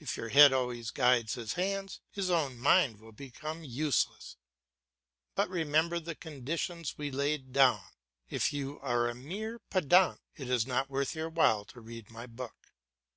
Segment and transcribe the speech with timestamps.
[0.00, 4.36] If your head always guides his hands, his own mind will become useless.
[5.36, 7.82] But remember the conditions we laid down;
[8.28, 12.26] if you are a mere pedant it is not worth your while to read my
[12.26, 12.72] book.